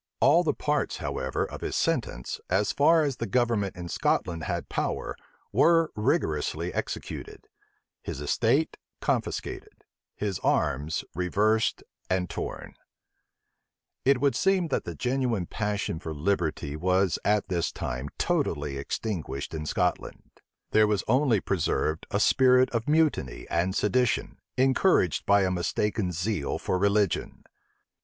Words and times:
[*] 0.00 0.20
All 0.20 0.44
the 0.44 0.54
parts, 0.54 0.98
however, 0.98 1.44
of 1.44 1.60
his 1.60 1.74
sentence, 1.74 2.40
as 2.48 2.70
far 2.70 3.02
as 3.02 3.16
the 3.16 3.26
government 3.26 3.74
in 3.74 3.88
Scotland 3.88 4.44
had 4.44 4.68
power, 4.68 5.16
were 5.50 5.90
rigorously 5.96 6.72
executed; 6.72 7.48
his 8.00 8.20
estate 8.20 8.76
confiscated, 9.00 9.82
his 10.14 10.38
arms 10.44 11.04
reversed 11.12 11.82
and 12.08 12.30
torn. 12.30 12.76
* 12.76 12.76
Burnet, 12.76 12.76
vol. 12.76 12.82
i. 13.00 14.04
p. 14.04 14.12
522. 14.12 14.12
It 14.12 14.20
would 14.20 14.36
seem, 14.36 14.68
that 14.68 14.84
the 14.84 14.94
genuine 14.94 15.46
passion 15.46 15.98
for 15.98 16.14
liberty 16.14 16.76
was 16.76 17.18
at 17.24 17.48
this 17.48 17.72
time 17.72 18.10
totally 18.16 18.76
extinguished 18.76 19.52
in 19.52 19.66
Scotland: 19.66 20.30
there 20.70 20.86
was 20.86 21.02
only 21.08 21.40
preserved 21.40 22.06
a 22.12 22.20
spirit 22.20 22.70
of 22.70 22.86
mutiny 22.86 23.44
and 23.50 23.74
sedition, 23.74 24.38
encouraged 24.56 25.26
by 25.26 25.42
a 25.42 25.50
mistaken 25.50 26.12
zeal 26.12 26.60
for 26.60 26.78
religion. 26.78 27.42